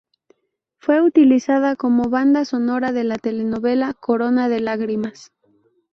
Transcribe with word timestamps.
Fue 0.79 0.99
utilizada 0.99 1.75
como 1.75 2.09
banda 2.09 2.43
sonora 2.43 2.91
de 2.91 3.03
la 3.03 3.19
telenovela 3.19 3.93
"Corona 3.93 4.49
de 4.49 4.59
Lágrimas". 4.59 5.31